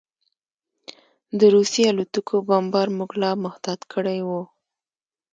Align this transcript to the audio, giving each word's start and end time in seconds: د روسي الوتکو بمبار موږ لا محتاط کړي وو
د 1.39 1.41
روسي 1.55 1.81
الوتکو 1.91 2.35
بمبار 2.49 2.87
موږ 2.97 3.11
لا 3.21 3.31
محتاط 3.45 3.81
کړي 3.93 4.19
وو 4.27 4.41